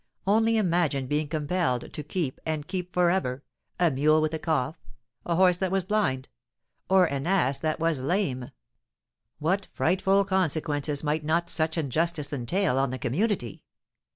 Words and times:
Only 0.25 0.57
imagine 0.57 1.05
being 1.05 1.27
compelled 1.27 1.93
to 1.93 2.01
keep, 2.01 2.41
and 2.43 2.65
keep 2.67 2.91
for 2.91 3.11
ever, 3.11 3.43
a 3.79 3.91
mule 3.91 4.19
with 4.19 4.33
a 4.33 4.39
cough, 4.39 4.75
a 5.27 5.35
horse 5.35 5.57
that 5.57 5.69
was 5.69 5.83
blind, 5.83 6.27
or 6.89 7.05
an 7.05 7.27
ass 7.27 7.59
that 7.59 7.79
was 7.79 8.01
lame! 8.01 8.49
What 9.37 9.67
frightful 9.73 10.25
consequences 10.25 11.03
might 11.03 11.23
not 11.23 11.51
such 11.51 11.77
injustice 11.77 12.33
entail 12.33 12.79
on 12.79 12.89
the 12.89 12.97
community! 12.97 13.63